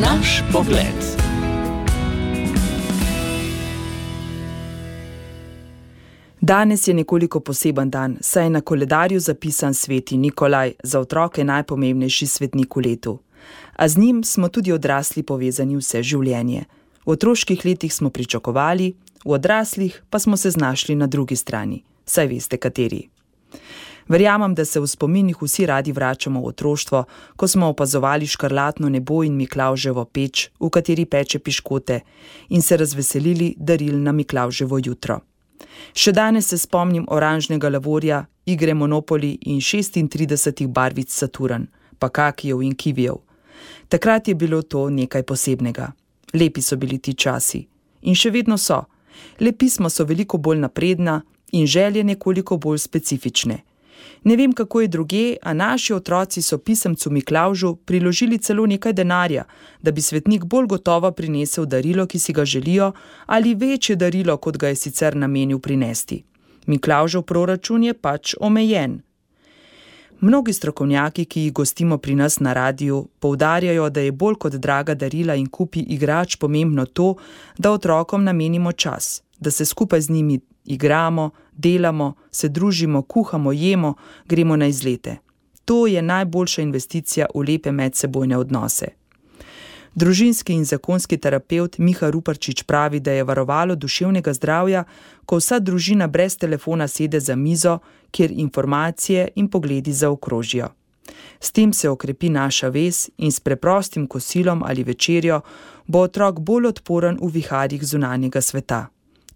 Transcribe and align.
Naš 0.00 0.42
pogled. 0.52 1.00
Danes 6.40 6.88
je 6.88 6.94
nekoliko 6.94 7.40
poseben 7.40 7.90
dan, 7.90 8.18
saj 8.20 8.44
je 8.44 8.50
na 8.50 8.60
koledarju 8.60 9.20
zapisan 9.20 9.74
sveti 9.74 10.16
Nikolaj, 10.16 10.72
za 10.82 11.00
otroke 11.00 11.44
najpomembnejši 11.44 12.26
svetnik 12.26 12.76
v 12.76 12.80
letu. 12.80 13.18
A 13.76 13.88
z 13.88 13.96
njim 13.98 14.24
smo 14.24 14.48
tudi 14.48 14.72
odrasli 14.72 15.22
povezani 15.22 15.76
vse 15.76 16.02
življenje. 16.02 16.64
V 17.06 17.10
otroških 17.10 17.64
letih 17.64 17.94
smo 17.94 18.10
pričakovali, 18.10 18.94
v 19.24 19.30
odraslih 19.30 20.02
pa 20.10 20.18
smo 20.18 20.36
se 20.36 20.50
znašli 20.50 20.94
na 20.94 21.06
drugi 21.06 21.36
strani, 21.36 21.84
saj 22.04 22.26
veste 22.26 22.56
kateri. 22.56 23.15
Verjamem, 24.08 24.54
da 24.54 24.64
se 24.64 24.80
v 24.80 24.86
spominih 24.86 25.42
vsi 25.42 25.66
radi 25.66 25.92
vračamo 25.92 26.40
v 26.40 26.46
otroštvo, 26.46 27.04
ko 27.36 27.48
smo 27.48 27.66
opazovali 27.66 28.26
škrlatno 28.26 28.88
nebo 28.88 29.24
in 29.24 29.34
Miklauževo 29.34 30.04
peč, 30.04 30.50
v 30.60 30.70
kateri 30.70 31.06
peče 31.06 31.38
piškote, 31.38 32.00
in 32.48 32.62
se 32.62 32.76
razveselili 32.76 33.54
daril 33.58 33.98
na 33.98 34.12
Miklauževo 34.12 34.78
jutro. 34.78 35.20
Še 35.92 36.12
danes 36.12 36.48
se 36.52 36.58
spomnim 36.58 37.06
oranžnega 37.10 37.68
lavorja, 37.68 38.24
igre 38.46 38.74
Monopoli 38.74 39.38
in 39.50 39.58
36 39.60 40.66
barvic 40.66 41.10
Saturn, 41.10 41.66
pa 41.98 42.08
kakijev 42.08 42.62
in 42.62 42.74
kivijev. 42.74 43.18
Takrat 43.88 44.28
je 44.28 44.34
bilo 44.34 44.62
to 44.62 44.90
nekaj 44.90 45.22
posebnega. 45.22 45.92
Lepi 46.34 46.62
so 46.62 46.76
bili 46.76 46.98
ti 46.98 47.14
časi. 47.14 47.66
In 48.02 48.14
še 48.14 48.30
vedno 48.30 48.58
so. 48.58 48.84
Le 49.40 49.52
pisma 49.52 49.90
so 49.90 50.04
veliko 50.04 50.38
bolj 50.38 50.60
napredna 50.62 51.22
in 51.52 51.66
želje 51.66 52.04
nekoliko 52.04 52.56
bolj 52.56 52.78
specifične. 52.78 53.65
Ne 54.24 54.36
vem, 54.36 54.52
kako 54.52 54.80
je 54.80 54.88
druge, 54.88 55.36
a 55.42 55.52
naši 55.54 55.94
otroci 55.94 56.42
so 56.42 56.58
pisemcu 56.58 57.10
Miklaužu 57.10 57.74
priložili 57.76 58.38
celo 58.38 58.66
nekaj 58.66 58.92
denarja, 58.92 59.44
da 59.82 59.90
bi 59.90 60.02
svetnik 60.02 60.44
bolj 60.44 60.66
gotovo 60.66 61.12
prinesel 61.12 61.66
darilo, 61.66 62.06
ki 62.06 62.18
si 62.18 62.32
ga 62.32 62.44
želijo, 62.44 62.92
ali 63.26 63.54
večje 63.54 63.96
darilo, 63.96 64.36
kot 64.36 64.56
ga 64.56 64.68
je 64.68 64.76
sicer 64.76 65.16
namenil 65.16 65.58
prinesti. 65.58 66.24
Miklaužev 66.66 67.22
proračun 67.22 67.84
je 67.84 67.94
pač 67.94 68.34
omejen. 68.40 69.00
Mnogi 70.20 70.52
strokovnjaki, 70.52 71.24
ki 71.24 71.40
jih 71.40 71.52
gostimo 71.52 71.98
pri 71.98 72.14
nas 72.14 72.40
na 72.40 72.52
radiju, 72.52 73.08
poudarjajo, 73.20 73.90
da 73.90 74.00
je 74.00 74.12
bolj 74.12 74.34
kot 74.34 74.52
draga 74.52 74.94
darila 74.94 75.34
in 75.34 75.46
kupi 75.46 75.80
igrač 75.80 76.36
pomembno 76.36 76.86
to, 76.86 77.14
da 77.58 77.70
otrokom 77.70 78.24
namenimo 78.24 78.72
čas, 78.72 79.22
da 79.38 79.50
se 79.50 79.64
skupaj 79.64 80.00
z 80.00 80.10
njimi 80.10 80.40
igramo, 80.66 81.30
delamo, 81.52 82.14
se 82.30 82.48
družimo, 82.48 83.02
kuhamo, 83.02 83.52
jemo, 83.52 83.94
gremo 84.26 84.56
na 84.56 84.66
izlete. 84.66 85.16
To 85.64 85.86
je 85.86 86.02
najboljša 86.02 86.62
investicija 86.62 87.26
v 87.34 87.44
lepe 87.48 87.72
medsebojne 87.72 88.38
odnose. 88.38 88.86
Družinski 89.94 90.52
in 90.52 90.64
zakonski 90.64 91.16
terapeut 91.16 91.78
Miha 91.78 92.10
Ruparčič 92.10 92.62
pravi, 92.62 93.00
da 93.00 93.12
je 93.12 93.24
varovalo 93.24 93.74
duševnega 93.74 94.32
zdravja, 94.32 94.84
ko 95.24 95.38
vsa 95.40 95.58
družina 95.58 96.06
brez 96.06 96.36
telefona 96.36 96.88
sede 96.88 97.20
za 97.20 97.36
mizo, 97.36 97.78
kjer 98.10 98.30
informacije 98.30 99.28
in 99.34 99.48
pogledi 99.48 99.92
zaokrožijo. 99.92 100.68
S 101.40 101.52
tem 101.52 101.72
se 101.72 101.88
okrepi 101.88 102.28
naša 102.28 102.68
vez 102.68 103.08
in 103.16 103.32
s 103.32 103.40
preprostim 103.40 104.06
kosilom 104.06 104.62
ali 104.62 104.84
večerjo 104.84 105.40
bo 105.86 105.98
otrok 105.98 106.40
bolj 106.40 106.66
odporen 106.66 107.18
v 107.22 107.30
viharjih 107.32 107.84
zunanjega 107.84 108.40
sveta. 108.40 108.86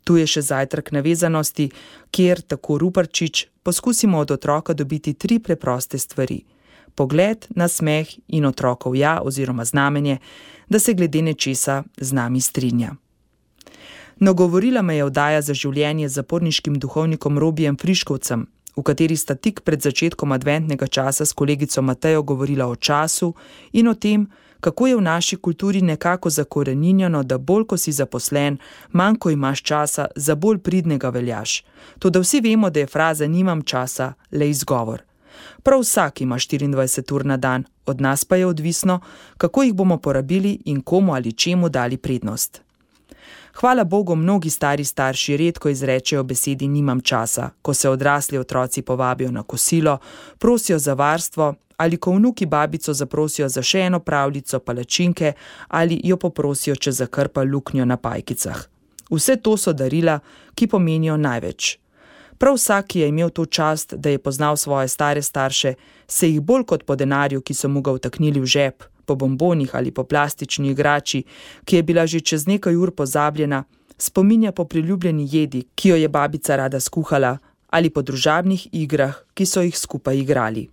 Tu 0.04 0.16
je 0.16 0.26
še 0.26 0.42
zajtrk 0.42 0.92
navezanosti, 0.92 1.70
kjer, 2.10 2.40
tako 2.40 2.78
Ruparčič, 2.78 3.46
poskusimo 3.62 4.18
od 4.18 4.30
otroka 4.30 4.74
dobiti 4.74 5.14
tri 5.14 5.38
preproste 5.38 5.98
stvari: 5.98 6.44
pogled, 6.94 7.46
nasmeh 7.54 8.08
in 8.28 8.44
otrokov 8.44 8.96
ja 8.96 9.20
oziroma 9.22 9.64
znamenje, 9.64 10.18
da 10.68 10.78
se 10.78 10.94
glede 10.94 11.22
nečesa 11.22 11.84
z 11.96 12.12
nami 12.12 12.40
strinja. 12.40 12.94
No, 14.20 14.34
govorila 14.34 14.82
me 14.82 14.96
je 14.96 15.04
oddaja 15.04 15.42
za 15.42 15.54
življenje 15.54 16.08
z 16.08 16.20
zaporniškim 16.20 16.74
duhovnikom 16.78 17.38
Robijem 17.38 17.76
Friškovcem, 17.80 18.46
v 18.76 18.82
kateri 18.82 19.16
sta 19.16 19.34
tik 19.34 19.62
pred 19.64 19.80
začetkom 19.82 20.32
adventnega 20.32 20.86
časa 20.86 21.24
s 21.24 21.32
kolegico 21.32 21.82
Matejo 21.82 22.22
govorila 22.22 22.68
o 22.68 22.76
času 22.76 23.32
in 23.72 23.88
o 23.88 23.94
tem, 23.94 24.28
kako 24.60 24.86
je 24.86 24.96
v 24.96 25.00
naši 25.00 25.36
kulturi 25.36 25.82
nekako 25.82 26.30
zakoreninjeno, 26.30 27.22
da 27.22 27.38
bolj 27.38 27.66
ko 27.66 27.76
si 27.76 27.92
zaposlen, 27.92 28.58
manj 28.92 29.16
ko 29.16 29.30
imaš 29.30 29.62
časa, 29.62 30.06
za 30.16 30.34
bolj 30.34 30.58
pridnega 30.58 31.08
veljaš. 31.08 31.64
To, 31.98 32.10
da 32.10 32.20
vsi 32.20 32.40
vemo, 32.40 32.70
da 32.70 32.80
je 32.80 32.86
fraza 32.86 33.26
nimam 33.26 33.62
časa 33.62 34.12
le 34.32 34.50
izgovor. 34.50 35.02
Prav 35.62 35.80
vsak 35.80 36.20
ima 36.20 36.34
24 36.34 37.12
ur 37.14 37.26
na 37.26 37.36
dan, 37.36 37.64
od 37.86 38.00
nas 38.00 38.24
pa 38.24 38.36
je 38.36 38.46
odvisno, 38.46 39.00
kako 39.36 39.62
jih 39.62 39.74
bomo 39.74 39.98
porabili 39.98 40.58
in 40.64 40.80
komu 40.80 41.14
ali 41.14 41.32
čemu 41.32 41.68
dali 41.68 41.96
prednost. 41.96 42.62
Hvala 43.54 43.84
Bogu, 43.84 44.14
mnogi 44.14 44.50
stari 44.50 44.84
starši 44.84 45.36
redko 45.36 45.68
izrečejo 45.68 46.22
besedi 46.22 46.68
nimam 46.68 47.00
časa, 47.00 47.50
ko 47.62 47.74
se 47.74 47.88
odrasli 47.88 48.38
otroci 48.38 48.82
povabijo 48.82 49.30
na 49.30 49.42
kosilo, 49.42 49.98
prosijo 50.38 50.78
za 50.78 50.94
varstvo 50.94 51.54
ali 51.80 51.96
ko 51.96 52.12
vnuki 52.12 52.46
babico 52.46 52.92
zaprosijo 52.92 53.48
za 53.48 53.62
še 53.62 53.86
eno 53.88 54.00
pravljico 54.00 54.58
palačinke 54.60 55.32
ali 55.68 56.00
jo 56.04 56.16
poprosijo, 56.16 56.76
če 56.76 56.92
zakrpa 56.92 57.42
luknjo 57.42 57.84
na 57.84 57.96
pajkicah. 57.96 58.66
Vse 59.10 59.36
to 59.36 59.56
so 59.56 59.72
darila, 59.72 60.18
ki 60.54 60.68
pomenijo 60.68 61.16
največ. 61.16 61.78
Prav 62.38 62.56
vsak, 62.56 62.86
ki 62.92 63.00
je 63.00 63.08
imel 63.08 63.30
to 63.30 63.46
čast, 63.46 63.94
da 63.94 64.10
je 64.10 64.18
poznal 64.18 64.56
svoje 64.56 64.88
stare 64.88 65.22
starše, 65.22 65.74
se 66.08 66.28
jih 66.28 66.40
bolj 66.40 66.64
kot 66.64 66.84
po 66.84 66.96
denarju, 66.96 67.40
ki 67.40 67.54
so 67.54 67.68
mu 67.68 67.82
ga 67.82 67.92
vtaknili 67.96 68.40
v 68.40 68.46
žep, 68.46 68.84
po 69.06 69.16
bombonih 69.16 69.74
ali 69.74 69.90
po 69.90 70.04
plastični 70.04 70.70
igrači, 70.70 71.22
ki 71.64 71.76
je 71.76 71.82
bila 71.82 72.06
že 72.06 72.20
čez 72.20 72.46
nekaj 72.46 72.76
ur 72.76 72.92
pozabljena, 72.92 73.64
spominja 73.98 74.52
po 74.52 74.64
priljubljeni 74.64 75.28
jedi, 75.32 75.64
ki 75.74 75.88
jo 75.88 75.96
je 75.96 76.08
babica 76.08 76.56
rada 76.56 76.80
skuhala, 76.80 77.38
ali 77.70 77.90
po 77.90 78.02
družabnih 78.02 78.68
igrah, 78.72 79.16
ki 79.34 79.46
so 79.46 79.64
jih 79.64 79.78
skupaj 79.78 80.18
igrali. 80.18 80.68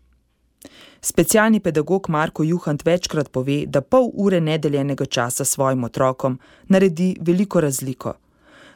Specialni 1.01 1.59
pedagog 1.59 2.09
Marko 2.09 2.43
Juhant 2.43 2.85
večkrat 2.85 3.31
pove, 3.31 3.65
da 3.65 3.81
pol 3.81 4.09
ure 4.13 4.41
nedeljenega 4.41 5.05
časa 5.05 5.45
svojim 5.45 5.83
otrokom 5.83 6.39
naredi 6.67 7.15
veliko 7.21 7.61
razliko. 7.61 8.13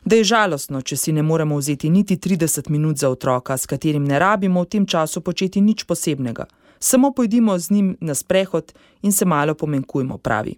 Da 0.06 0.16
je 0.16 0.24
žalostno, 0.24 0.81
če 0.81 0.98
si 0.98 1.12
ne 1.12 1.22
moremo 1.24 1.58
vzeti 1.58 1.90
niti 1.90 2.18
30 2.18 2.70
minut 2.70 2.98
za 2.98 3.10
otroka, 3.10 3.58
s 3.58 3.66
katerim 3.66 4.04
ne 4.04 4.20
rabimo 4.20 4.62
v 4.62 4.66
tem 4.66 4.86
času 4.86 5.22
početi 5.22 5.62
nič 5.62 5.84
posebnega, 5.84 6.46
samo 6.80 7.12
pojdimo 7.12 7.60
z 7.60 7.72
njim 7.72 7.98
na 8.02 8.16
sprehod 8.16 8.74
in 9.02 9.12
se 9.12 9.26
malo 9.26 9.54
pomenkujmo, 9.54 10.18
pravi. 10.18 10.56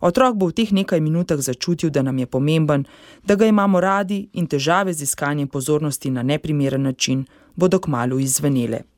Otrok 0.00 0.36
bo 0.36 0.46
v 0.46 0.52
teh 0.52 0.72
nekaj 0.72 1.00
minutah 1.00 1.38
začutil, 1.40 1.90
da 1.90 2.02
nam 2.02 2.18
je 2.18 2.26
pomemben, 2.26 2.84
da 3.24 3.34
ga 3.34 3.46
imamo 3.46 3.80
radi 3.80 4.28
in 4.32 4.46
težave 4.46 4.92
z 4.92 5.02
iskanjem 5.02 5.48
pozornosti 5.48 6.10
na 6.10 6.22
neprimeren 6.22 6.82
način 6.82 7.24
bodo 7.56 7.78
kmalo 7.78 8.18
izvenele. 8.18 8.93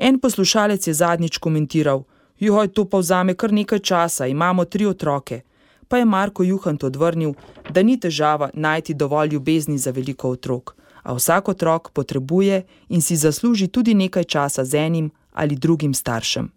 En 0.00 0.18
poslušalec 0.18 0.86
je 0.86 0.94
zadnjič 0.94 1.38
komentiral: 1.38 2.02
Joj, 2.38 2.68
to 2.68 2.84
pa 2.88 2.98
vzame 2.98 3.34
kar 3.34 3.52
nekaj 3.52 3.78
časa, 3.78 4.26
imamo 4.26 4.64
tri 4.64 4.86
otroke. 4.86 5.40
Pa 5.88 5.98
je 5.98 6.04
Marko 6.04 6.42
Juhant 6.42 6.84
odvrnil, 6.84 7.34
da 7.70 7.82
ni 7.82 8.00
težava 8.00 8.50
najti 8.54 8.94
dovolj 8.94 9.28
ljubezni 9.28 9.78
za 9.78 9.90
veliko 9.90 10.30
otrok, 10.30 10.76
a 11.02 11.12
vsak 11.12 11.48
otrok 11.48 11.90
potrebuje 11.92 12.62
in 12.88 13.02
si 13.02 13.16
zasluži 13.16 13.68
tudi 13.68 13.94
nekaj 13.94 14.24
časa 14.24 14.64
z 14.64 14.74
enim 14.74 15.10
ali 15.32 15.56
drugim 15.56 15.94
staršem. 15.94 16.48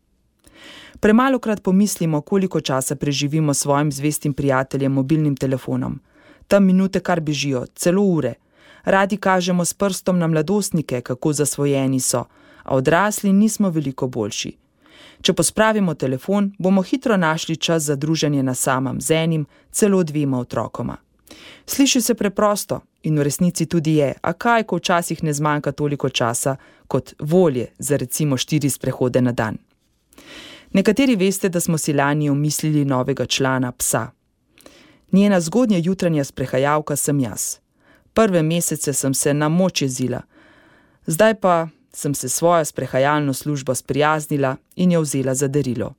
Premalokrat 0.99 1.63
pomislimo, 1.63 2.21
koliko 2.21 2.61
časa 2.61 2.95
preživimo 2.95 3.53
s 3.53 3.59
svojim 3.59 3.91
zvestim 3.91 4.33
prijateljem 4.33 4.91
mobilnim 4.91 5.35
telefonom. 5.35 5.99
Tam 6.47 6.63
minute 6.65 6.99
kar 6.99 7.19
bežijo, 7.19 7.65
celo 7.75 8.03
ure. 8.03 8.33
Radi 8.83 9.17
kažemo 9.17 9.65
s 9.65 9.73
prstom 9.73 10.19
na 10.19 10.27
mladostnike, 10.27 11.01
kako 11.01 11.33
zasvojeni 11.33 11.99
so, 11.99 12.23
a 12.63 12.75
odrasli 12.75 13.33
nismo 13.33 13.69
veliko 13.69 14.07
boljši. 14.07 14.57
Če 15.21 15.33
pospravimo 15.33 15.93
telefon, 15.93 16.51
bomo 16.59 16.81
hitro 16.81 17.17
našli 17.17 17.55
čas 17.55 17.83
za 17.83 17.95
druženje 17.95 18.43
na 18.43 18.53
samem 18.53 19.01
z 19.01 19.11
enim, 19.11 19.45
celo 19.71 20.03
dvema 20.03 20.39
otrokoma. 20.39 20.97
Sliši 21.65 22.01
se 22.01 22.13
preprosto 22.13 22.81
in 23.03 23.19
v 23.19 23.23
resnici 23.23 23.65
tudi 23.65 23.95
je, 23.95 24.13
a 24.21 24.33
kaj, 24.33 24.63
ko 24.63 24.77
včasih 24.77 25.23
ne 25.23 25.33
zmanjka 25.33 25.71
toliko 25.71 26.09
časa 26.09 26.55
kot 26.87 27.13
volje 27.19 27.67
za 27.79 27.97
recimo 27.97 28.37
štiri 28.37 28.69
sprehode 28.69 29.21
na 29.21 29.31
dan. 29.31 29.57
Nekateri 30.73 31.15
veste, 31.15 31.49
da 31.49 31.59
smo 31.59 31.77
si 31.77 31.93
lani 31.93 32.29
omislili 32.29 32.85
novega 32.85 33.25
člana 33.25 33.71
psa. 33.71 34.11
Njena 35.11 35.39
zgodnja 35.39 35.77
jutranja 35.77 36.23
sprehajalka 36.23 36.95
sem 36.95 37.19
jaz. 37.19 37.57
Prve 38.13 38.43
mesece 38.43 38.93
sem 38.93 39.13
se 39.13 39.33
na 39.33 39.49
moč 39.49 39.81
jezila, 39.81 40.21
zdaj 41.05 41.35
pa 41.35 41.67
sem 41.93 42.15
se 42.15 42.29
svojo 42.29 42.65
sprehajalno 42.65 43.33
službo 43.33 43.75
sprijaznila 43.75 44.55
in 44.75 44.91
jo 44.91 45.01
vzela 45.01 45.35
za 45.35 45.47
darilo. 45.47 45.93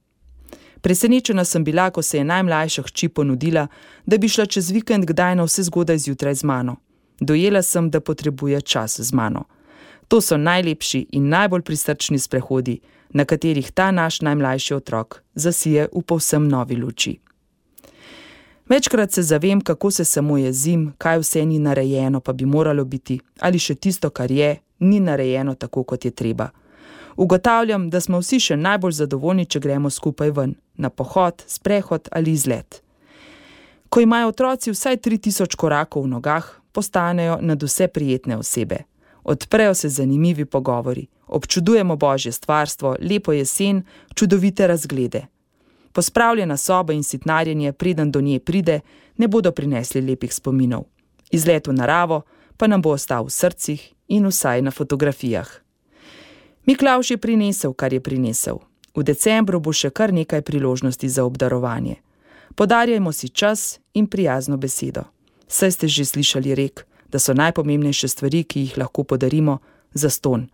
Presenečena 0.80 1.44
sem 1.44 1.64
bila, 1.64 1.90
ko 1.90 2.02
se 2.02 2.18
je 2.18 2.24
najmlajša 2.24 2.82
hči 2.82 3.08
ponudila, 3.08 3.66
da 4.06 4.18
bi 4.18 4.28
šla 4.28 4.46
čez 4.46 4.70
vikend 4.70 5.04
kdaj 5.04 5.36
na 5.36 5.44
vse 5.44 5.62
zgodaj 5.62 5.98
zjutraj 5.98 6.34
z 6.34 6.44
mano. 6.44 6.76
Dojela 7.20 7.62
sem, 7.62 7.90
da 7.90 8.00
potrebuje 8.00 8.60
čas 8.60 9.00
z 9.00 9.12
mano. 9.12 9.44
To 10.08 10.20
so 10.20 10.36
najlepši 10.36 11.06
in 11.12 11.28
najbolj 11.28 11.62
prisrčni 11.62 12.18
sprehodi, 12.18 12.80
na 13.08 13.24
katerih 13.24 13.72
ta 13.72 13.90
naš 13.90 14.20
najmlajši 14.20 14.74
otrok 14.74 15.22
zasije 15.34 15.88
v 15.92 16.02
povsem 16.02 16.48
novi 16.48 16.76
luči. 16.76 17.18
Večkrat 18.68 19.12
se 19.12 19.22
zavem, 19.22 19.60
kako 19.60 19.90
se 19.90 20.04
samo 20.04 20.38
jezim, 20.38 20.92
kaj 20.98 21.18
vse 21.18 21.46
ni 21.46 21.58
narejeno, 21.58 22.20
pa 22.20 22.32
bi 22.32 22.44
moralo 22.44 22.84
biti, 22.84 23.20
ali 23.40 23.58
še 23.58 23.74
tisto, 23.74 24.10
kar 24.10 24.30
je, 24.30 24.56
ni 24.84 25.00
narejeno 25.00 25.54
tako, 25.54 25.82
kot 25.82 26.04
je 26.04 26.10
treba. 26.10 26.48
Ugotavljam, 27.16 27.90
da 27.90 28.00
smo 28.00 28.18
vsi 28.18 28.40
še 28.40 28.56
najbolj 28.56 28.92
zadovoljni, 28.92 29.46
če 29.46 29.60
gremo 29.60 29.90
skupaj 29.90 30.30
ven, 30.34 30.54
na 30.74 30.90
pohod, 30.90 31.44
sprehod 31.46 32.08
ali 32.12 32.32
izlet. 32.32 32.82
Ko 33.88 34.00
imajo 34.00 34.32
otroci 34.32 34.72
vsaj 34.74 34.96
3000 34.96 35.54
korakov 35.56 36.02
v 36.02 36.10
nogah, 36.16 36.48
postanejo 36.72 37.38
nad 37.40 37.62
vse 37.62 37.88
prijetne 37.88 38.36
osebe. 38.36 38.78
Odprejo 39.24 39.74
se 39.74 39.88
zanimivi 39.88 40.44
pogovori, 40.44 41.06
občudujemo 41.26 41.96
božje 41.96 42.32
stvarstvo, 42.32 42.96
lepo 43.00 43.32
jesen, 43.32 43.84
čudovite 44.14 44.66
razglede. 44.66 45.26
Pospravljena 45.92 46.56
soba 46.56 46.92
in 46.92 47.02
sitnarjenje, 47.02 47.72
preden 47.72 48.10
do 48.10 48.20
nje 48.20 48.40
pride, 48.40 48.80
ne 49.16 49.28
bodo 49.28 49.52
prinesli 49.52 50.00
lepih 50.00 50.34
spominov. 50.34 50.84
Izlet 51.30 51.66
v 51.66 51.72
naravo 51.72 52.22
pa 52.56 52.66
nam 52.66 52.82
bo 52.82 52.90
ostal 52.90 53.24
v 53.24 53.30
srcih 53.30 53.93
in 54.08 54.26
vsaj 54.26 54.62
na 54.62 54.70
fotografijah. 54.70 55.48
Miklaus 56.66 57.10
je 57.10 57.16
prinesel, 57.16 57.72
kar 57.72 57.92
je 57.92 58.00
prinesel. 58.00 58.58
V 58.94 59.02
decembru 59.02 59.60
bo 59.60 59.72
še 59.72 59.90
kar 59.90 60.12
nekaj 60.12 60.42
priložnosti 60.42 61.08
za 61.08 61.24
obdarovanje. 61.24 61.96
Podarjajmo 62.54 63.12
si 63.12 63.28
čas 63.28 63.80
in 63.94 64.06
prijazno 64.06 64.56
besedo. 64.56 65.04
Saj 65.48 65.70
ste 65.70 65.88
že 65.88 66.04
slišali 66.04 66.54
rek, 66.54 66.86
da 67.10 67.18
so 67.18 67.34
najpomembnejše 67.34 68.08
stvari, 68.08 68.44
ki 68.44 68.60
jih 68.60 68.78
lahko 68.78 69.04
podarimo, 69.04 69.58
za 69.94 70.10
ston. 70.10 70.48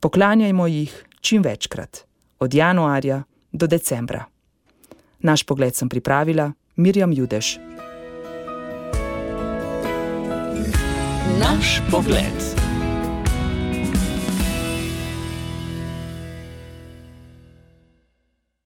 Poklanjajmo 0.00 0.66
jih 0.66 0.92
čim 1.20 1.42
večkrat, 1.42 2.04
od 2.38 2.54
januarja 2.54 3.22
do 3.52 3.66
decembra. 3.66 4.24
Naš 5.20 5.44
pogled 5.44 5.76
sem 5.76 5.88
pripravila 5.88 6.52
Mirjam 6.76 7.12
Judež. 7.12 7.56
Naš 11.40 11.80
pogled. 11.90 12.63